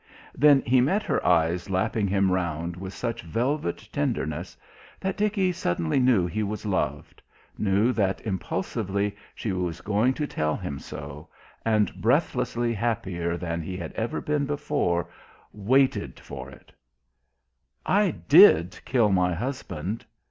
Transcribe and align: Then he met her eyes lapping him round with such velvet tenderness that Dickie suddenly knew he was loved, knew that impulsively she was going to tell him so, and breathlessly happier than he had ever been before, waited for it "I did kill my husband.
Then 0.33 0.63
he 0.65 0.81
met 0.81 1.03
her 1.03 1.23
eyes 1.23 1.69
lapping 1.69 2.07
him 2.07 2.31
round 2.31 2.75
with 2.75 2.91
such 2.91 3.21
velvet 3.21 3.87
tenderness 3.91 4.57
that 4.99 5.15
Dickie 5.15 5.51
suddenly 5.51 5.99
knew 5.99 6.25
he 6.25 6.41
was 6.41 6.65
loved, 6.65 7.21
knew 7.55 7.91
that 7.93 8.19
impulsively 8.21 9.15
she 9.35 9.51
was 9.51 9.79
going 9.81 10.15
to 10.15 10.25
tell 10.25 10.55
him 10.55 10.79
so, 10.79 11.29
and 11.63 11.93
breathlessly 12.01 12.73
happier 12.73 13.37
than 13.37 13.61
he 13.61 13.77
had 13.77 13.93
ever 13.93 14.21
been 14.21 14.47
before, 14.47 15.07
waited 15.53 16.19
for 16.19 16.49
it 16.49 16.71
"I 17.85 18.09
did 18.09 18.79
kill 18.85 19.11
my 19.11 19.35
husband. 19.35 20.03